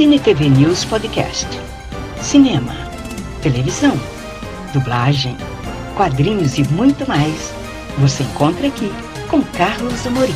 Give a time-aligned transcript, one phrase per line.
[0.00, 1.46] Cine TV News Podcast.
[2.22, 2.72] Cinema,
[3.42, 3.92] televisão,
[4.72, 5.36] dublagem,
[5.94, 7.52] quadrinhos e muito mais.
[7.98, 8.90] Você encontra aqui
[9.28, 10.32] com Carlos Amorim.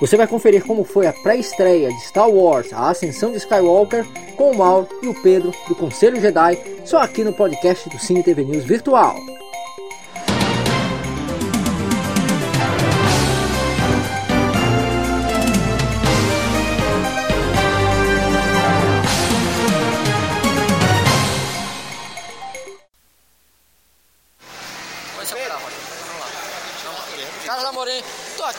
[0.00, 4.04] Você vai conferir como foi a pré-estreia de Star Wars A Ascensão de Skywalker
[4.36, 8.24] com o Mauro e o Pedro do Conselho Jedi, só aqui no podcast do Cine
[8.24, 9.14] TV News Virtual.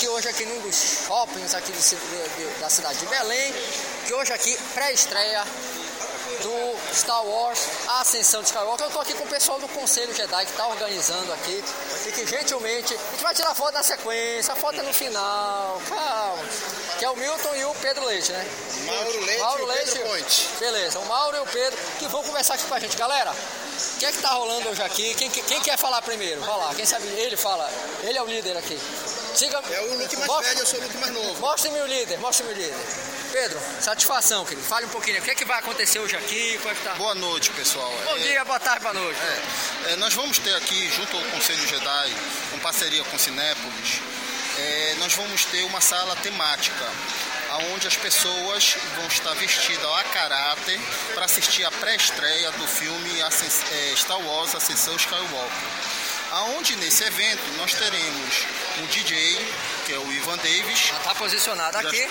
[0.02, 3.54] Aqui hoje aqui num dos shoppings aqui de, de, da cidade de Belém,
[4.08, 5.44] que hoje aqui pré-estreia
[6.42, 8.86] do Star Wars, a Ascensão de Skywalker.
[8.86, 11.64] Eu estou aqui com o pessoal do Conselho Jedi que está organizando aqui
[12.08, 15.80] e que gentilmente a gente vai tirar foto na sequência, a foto é no final,
[15.88, 16.81] calma.
[17.02, 18.46] Que é o Milton e o Pedro Leite, né?
[18.86, 19.92] Mauro Leite Mauro e o Leite.
[19.92, 20.48] Pedro Ponte.
[20.60, 22.96] Beleza, o Mauro e o Pedro que vão conversar aqui com a gente.
[22.96, 25.16] Galera, o que é que tá rolando hoje aqui?
[25.16, 26.40] Quem, quem quer falar primeiro?
[26.42, 27.68] Vai lá, quem sabe ele fala.
[28.04, 28.80] Ele é o líder aqui.
[29.72, 31.40] É o Luke mais Mostra- velho, eu sou o Luke mais novo.
[31.42, 32.76] Mostre-me o líder, mostre-me o líder.
[33.32, 34.68] Pedro, satisfação, querido.
[34.68, 35.18] Fale um pouquinho.
[35.20, 36.58] O que é que vai acontecer hoje aqui?
[36.60, 36.94] Como é que tá?
[36.96, 37.92] Boa noite, pessoal.
[38.06, 39.18] Bom É, dia, boa tarde, boa noite.
[39.88, 42.14] é, é, nós vamos ter aqui, junto ao Conselho Jedi,
[42.52, 44.02] com parceria com Cinépolis,
[44.58, 46.86] é, nós vamos ter uma sala temática,
[47.74, 50.80] onde as pessoas vão estar vestidas a caráter
[51.14, 55.52] para assistir a pré-estreia do filme é, Star Wars Ascensão Skywalker.
[56.32, 58.46] Aonde nesse evento nós teremos
[58.80, 59.54] um DJ,
[59.86, 62.08] que é o Ivan Davis, Já tá posicionado aqui.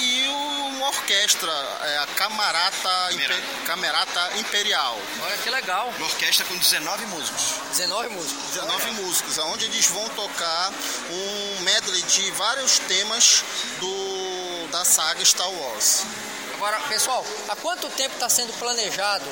[0.00, 1.48] e uma orquestra,
[1.82, 5.00] é, a Camarata, Impe- Camerata Imperial.
[5.22, 5.94] Olha que legal.
[5.96, 7.54] Uma orquestra com 19 músicos.
[7.70, 8.42] 19 músicos.
[8.56, 10.72] 19 músicos, onde eles vão tocar
[11.08, 13.42] um medley de vários temas
[13.80, 16.04] do, da saga Star Wars.
[16.54, 19.24] Agora, pessoal, há quanto tempo está sendo planejado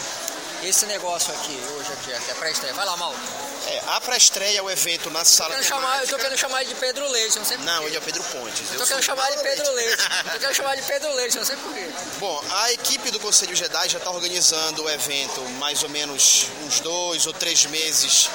[0.62, 2.74] esse negócio aqui, hoje aqui, aqui a pré-estreia?
[2.74, 3.18] Vai lá, Mauro.
[3.66, 6.80] É, a pré-estreia, o evento na sala Eu, chamar, eu tô querendo chamar ele de
[6.80, 8.72] Pedro Leite, não sei por Não, ele é o Pedro Pontes.
[8.72, 9.90] Eu tô querendo chamar ele de Pedro Leite.
[10.00, 11.88] Eu tô querendo chamar ele de Pedro Leite, não sei por quê.
[12.18, 16.80] Bom, a equipe do Conselho Jedi já está organizando o evento mais ou menos uns
[16.80, 18.28] dois ou três meses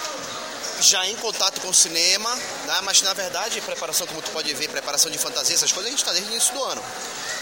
[0.82, 2.34] já em contato com o cinema,
[2.66, 2.80] né?
[2.84, 6.00] mas na verdade, preparação, como tu pode ver, preparação de fantasia, essas coisas, a gente
[6.00, 6.84] está desde o início do ano.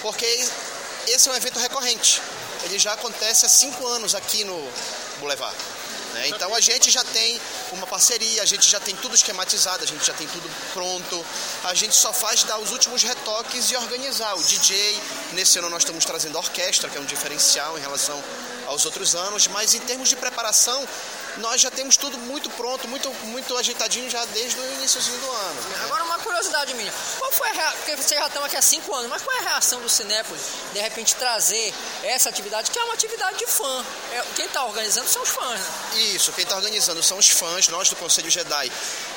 [0.01, 0.25] Porque
[1.07, 2.21] esse é um evento recorrente.
[2.63, 4.71] Ele já acontece há cinco anos aqui no
[5.19, 5.55] Boulevard.
[6.13, 6.29] né?
[6.29, 7.39] Então a gente já tem
[7.71, 11.25] uma parceria, a gente já tem tudo esquematizado, a gente já tem tudo pronto.
[11.63, 14.33] A gente só faz dar os últimos retoques e organizar.
[14.35, 15.01] O DJ,
[15.33, 18.23] nesse ano nós estamos trazendo a orquestra, que é um diferencial em relação
[18.65, 20.87] aos outros anos, mas em termos de preparação,
[21.37, 25.61] nós já temos tudo muito pronto, muito, muito ajeitadinho já desde o início do ano.
[25.85, 26.93] Agora uma curiosidade minha.
[27.17, 29.39] Qual foi a reação, porque vocês já estão aqui há cinco anos, mas qual é
[29.39, 31.73] a reação do Cinépolis de repente trazer
[32.03, 33.85] essa atividade, que é uma atividade de fã?
[34.11, 35.67] É, quem está organizando são os fãs, né?
[36.13, 38.71] Isso, quem está organizando são os fãs, nós do Conselho Jedi.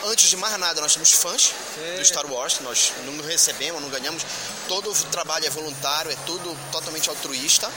[0.04, 1.52] Antes de mais nada, nós somos fãs
[1.96, 4.24] do Star Wars, nós não recebemos, não ganhamos.
[4.68, 7.70] Todo o trabalho é voluntário, é tudo totalmente altruísta.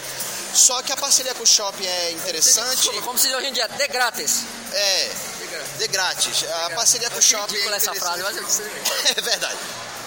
[0.53, 2.77] Só que a parceria com o shopping é interessante.
[2.77, 4.28] Desculpa, como se diz hoje em dia, de grátis.
[4.71, 5.11] É,
[5.77, 6.45] de grátis.
[6.65, 8.61] A parceria com o shopping é essa frase, mas
[9.17, 9.57] É verdade.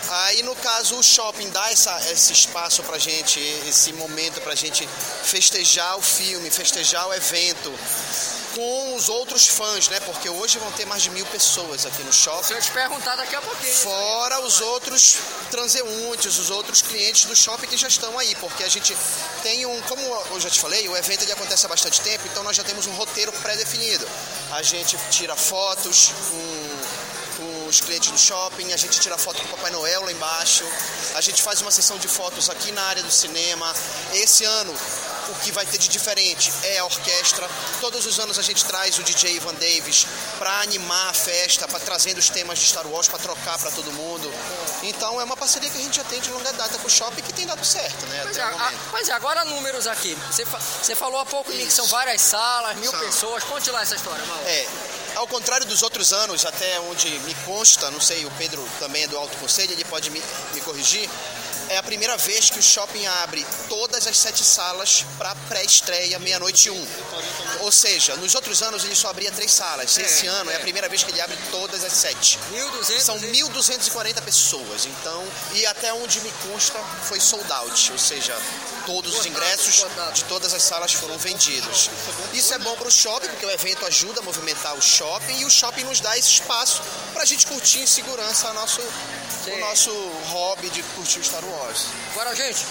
[0.09, 4.87] Aí, no caso, o shopping dá essa, esse espaço pra gente, esse momento pra gente
[5.23, 7.73] festejar o filme, festejar o evento
[8.55, 10.01] com os outros fãs, né?
[10.01, 12.55] Porque hoje vão ter mais de mil pessoas aqui no Se shopping.
[12.55, 13.75] eu te perguntar daqui a pouquinho.
[13.75, 15.17] Fora os outros
[15.51, 18.97] transeuntes, os outros clientes do shopping que já estão aí, porque a gente
[19.43, 22.43] tem um, como eu já te falei, o evento ele acontece há bastante tempo, então
[22.43, 24.07] nós já temos um roteiro pré-definido.
[24.53, 29.49] A gente tira fotos com, com os clientes do shopping, a gente tira foto com
[29.49, 30.65] o Papai Noel lá embaixo,
[31.15, 33.73] a gente faz uma sessão de fotos aqui na área do cinema.
[34.13, 34.75] Esse ano
[35.33, 37.49] o que vai ter de diferente é a orquestra.
[37.81, 40.07] Todos os anos a gente traz o DJ Ivan Davis
[40.39, 43.93] para animar a festa, para trazendo os temas de Star Wars para trocar para todo
[43.93, 44.33] mundo.
[44.83, 47.23] Então é uma parceria que a gente já tem de longa data com o shopping
[47.23, 48.21] que tem dado certo, né?
[48.25, 50.15] Pois é, a- pois é, agora números aqui.
[50.31, 53.01] Você, fa- você falou há pouco que são várias salas, mil São.
[53.01, 53.45] pessoas.
[53.45, 54.43] Conte lá essa história, Mauro.
[54.47, 54.67] É,
[55.17, 59.07] ao contrário dos outros anos, até onde me consta, não sei, o Pedro também é
[59.09, 60.23] do Alto Conselho, ele pode me,
[60.55, 61.09] me corrigir.
[61.73, 66.69] É a primeira vez que o shopping abre todas as sete salas para pré-estreia, meia-noite
[66.69, 66.87] um.
[67.61, 69.97] Ou seja, nos outros anos ele só abria três salas.
[69.97, 72.39] Esse ano é a primeira vez que ele abre todas as sete.
[72.53, 73.01] 1.200.
[73.01, 78.37] São 1.240 pessoas, então, e até onde me consta foi sold out, ou seja,
[78.85, 81.89] todos os ingressos de todas as salas foram vendidos.
[82.35, 85.45] Isso é bom para o shopping, porque o evento ajuda a movimentar o shopping e
[85.47, 86.83] o shopping nos dá esse espaço
[87.15, 88.83] para a gente curtir em segurança nosso,
[89.45, 89.53] Sim.
[89.53, 89.91] o nosso
[90.23, 91.87] hobby de curtir Star Wars.
[92.13, 92.65] Agora, gente,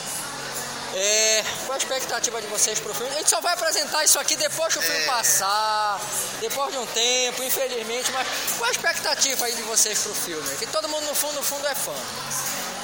[0.94, 3.14] É, qual a expectativa de vocês pro filme?
[3.14, 5.06] A gente só vai apresentar isso aqui depois que o filme é...
[5.06, 6.02] passar,
[6.42, 8.28] depois de um tempo, infelizmente, mas
[8.58, 10.50] qual a expectativa aí de vocês pro filme?
[10.58, 11.94] Que todo mundo no fundo, no fundo é fã.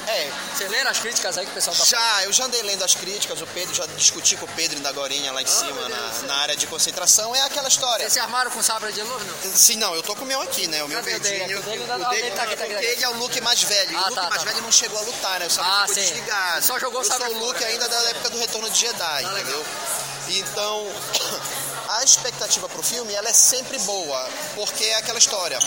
[0.08, 0.30] É.
[0.54, 2.94] Você leram as críticas aí que o pessoal tá Já, eu já andei lendo as
[2.94, 6.22] críticas, o Pedro, já discuti com o Pedro da Gorinha lá em ah, cima, na,
[6.22, 8.04] na, área de concentração, é aquela história.
[8.04, 9.52] Vocês se armaram com sabre de luz, não?
[9.54, 10.82] Sim, não, eu tô com o meu aqui, né?
[10.82, 11.44] O meu verdinho.
[11.44, 12.86] O dele, o dele, tá aqui, tá aqui, tá aqui.
[12.86, 13.98] Ele é o Luke mais velho.
[13.98, 14.50] Ah, o Luke tá, mais tá.
[14.50, 15.46] velho não chegou a lutar, né?
[15.46, 16.00] O sabre ah, ficou sim.
[16.00, 16.64] desligado.
[16.64, 17.24] Só jogou o sabre.
[17.26, 19.64] Eu sou o Luke ainda da época do Retorno de Jedi, tá entendeu?
[20.28, 20.86] Então,
[21.98, 25.58] a expectativa para o filme ela é sempre boa, porque é aquela história.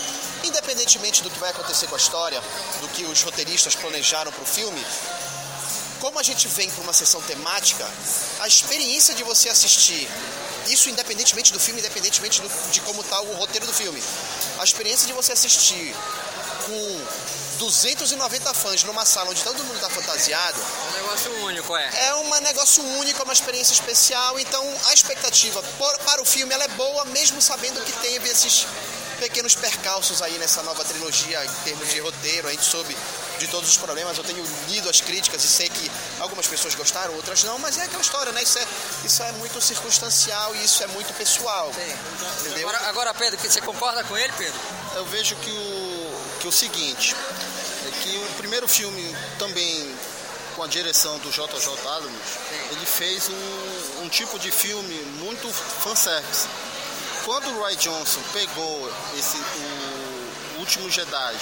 [0.43, 2.41] Independentemente do que vai acontecer com a história,
[2.79, 4.81] do que os roteiristas planejaram para o filme,
[5.99, 7.85] como a gente vem para uma sessão temática,
[8.39, 10.07] a experiência de você assistir,
[10.67, 14.01] isso independentemente do filme, independentemente do, de como está o roteiro do filme,
[14.57, 15.93] a experiência de você assistir
[16.65, 17.05] com
[17.61, 20.59] 290 fãs numa sala onde todo mundo está fantasiado.
[20.59, 22.07] É um negócio único, é.
[22.07, 24.39] É um negócio único, é uma experiência especial.
[24.39, 28.65] Então a expectativa por, para o filme ela é boa, mesmo sabendo que teve esses
[29.19, 32.47] pequenos percalços aí nessa nova trilogia em termos de roteiro.
[32.47, 32.97] A gente soube
[33.37, 34.17] de todos os problemas.
[34.17, 37.83] Eu tenho lido as críticas e sei que algumas pessoas gostaram, outras não, mas é
[37.83, 38.41] aquela história, né?
[38.41, 38.65] Isso é,
[39.05, 41.71] isso é muito circunstancial e isso é muito pessoal.
[41.75, 42.47] Sim.
[42.47, 42.69] Entendeu?
[42.69, 44.59] Agora, agora, Pedro, você concorda com ele, Pedro?
[44.95, 47.15] Eu vejo que o, que o seguinte,
[48.01, 49.95] que o primeiro filme também
[50.55, 51.47] com a direção do JJ
[51.87, 52.39] Abrams,
[52.71, 56.47] ele fez um, um tipo de filme muito fanservice.
[57.25, 61.37] Quando o Roy Johnson pegou esse, o Último Jedi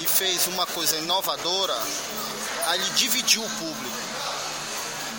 [0.00, 1.76] e fez uma coisa inovadora,
[2.66, 3.96] aí ele dividiu o público.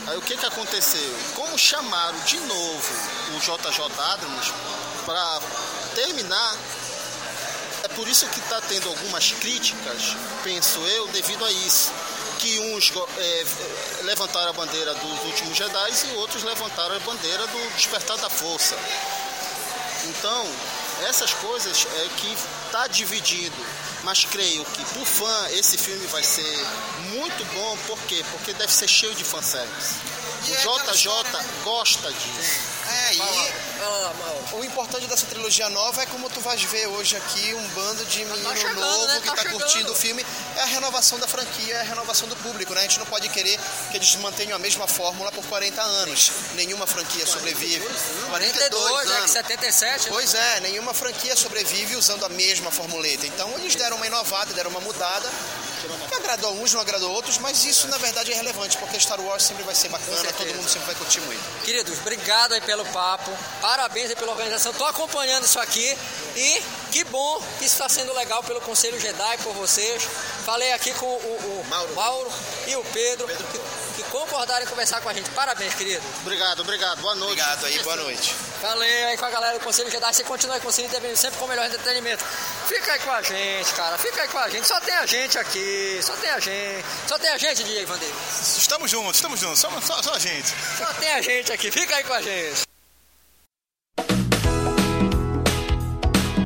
[0.08, 1.16] Aí o que, que aconteceu?
[1.36, 2.94] Como chamaram de novo
[3.36, 4.54] o JJ Abrams
[5.06, 5.42] para
[5.96, 6.58] terminar,
[7.96, 11.92] por isso que está tendo algumas críticas, penso eu, devido a isso.
[12.40, 13.46] Que uns é,
[14.04, 18.76] levantaram a bandeira dos últimos Jedi e outros levantaram a bandeira do despertar da força.
[20.06, 20.46] Então,
[21.08, 23.56] essas coisas é que está dividindo.
[24.04, 26.68] Mas creio que por fã esse filme vai ser
[27.12, 28.24] muito bom, por quê?
[28.32, 29.96] Porque deve ser cheio de fanservice.
[30.44, 31.10] O JJ
[31.64, 32.60] gosta disso.
[32.86, 33.20] É, e
[34.54, 38.24] o importante dessa trilogia nova é como tu vais ver hoje aqui um bando de
[38.26, 39.20] menino tá chegando, novo né?
[39.22, 40.26] que tá, tá curtindo o filme.
[40.56, 42.82] É a renovação da franquia, é a renovação do público, né?
[42.82, 43.60] A gente não pode querer
[43.92, 46.32] que eles mantenham a mesma fórmula por 40 anos.
[46.56, 47.86] Nenhuma franquia sobrevive.
[48.30, 49.28] 42, né?
[49.28, 50.10] 77.
[50.10, 53.26] Pois é, nenhuma franquia sobrevive usando a mesma formuleta.
[53.26, 55.30] Então eles deram uma inovada, deram uma mudada
[56.08, 59.44] que agradou uns, não agradou outros, mas isso na verdade é relevante, porque Star Wars
[59.44, 61.42] sempre vai ser bacana, todo mundo sempre vai curtir muito.
[61.64, 65.98] Queridos, obrigado aí pelo papo, parabéns aí pela organização, estou acompanhando isso aqui
[66.36, 66.62] e
[66.92, 70.04] que bom que isso está sendo legal pelo Conselho Jedi, por vocês.
[70.46, 71.96] Falei aqui com o, o Mauro.
[71.96, 72.32] Mauro.
[72.68, 73.48] e o Pedro, Pedro.
[73.48, 75.30] Que, que concordaram em conversar com a gente.
[75.32, 76.04] Parabéns, querido.
[76.22, 77.02] Obrigado, obrigado.
[77.02, 77.42] Boa noite.
[77.42, 78.34] Obrigado aí, boa noite.
[78.62, 80.14] Falei aí com a galera do Conselho Jedi.
[80.14, 82.24] Você continua aí com o Cine TV sempre com o melhor entretenimento.
[82.68, 83.98] Fica aí com a gente, cara.
[83.98, 84.68] Fica aí com a gente.
[84.68, 86.00] Só tem a gente aqui.
[86.02, 86.86] Só tem a gente.
[87.08, 88.12] Só tem a gente, DJ Vandir.
[88.58, 89.60] Estamos juntos, estamos juntos.
[89.60, 90.54] Só, só, só a gente.
[90.78, 91.72] Só tem a gente aqui.
[91.72, 92.73] Fica aí com a gente.